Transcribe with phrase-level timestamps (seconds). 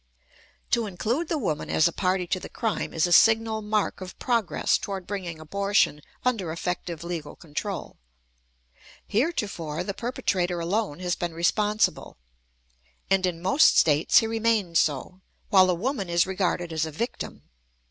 [0.71, 4.17] To include the woman as a party to the crime is a signal mark of
[4.17, 7.97] progress toward bringing abortion under effective legal control.
[9.05, 12.17] Heretofore, the perpetrator alone has been responsible,
[13.11, 17.43] and in most States he remains so, while the woman is regarded as a victim.